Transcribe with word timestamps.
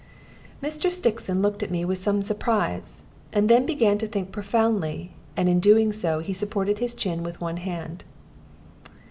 Mr. 0.63 0.89
Stixon 0.91 1.43
looked 1.43 1.61
at 1.61 1.69
me 1.69 1.85
with 1.85 1.99
some 1.99 2.23
surprise, 2.23 3.03
and 3.31 3.47
then 3.49 3.67
began 3.67 3.99
to 3.99 4.07
think 4.07 4.31
profoundly, 4.31 5.11
and 5.37 5.47
in 5.47 5.59
doing 5.59 5.93
so 5.93 6.17
he 6.21 6.33
supported 6.33 6.79
his 6.79 6.95
chin 6.95 7.21
with 7.21 7.39
one 7.39 7.57
hand. 7.57 8.03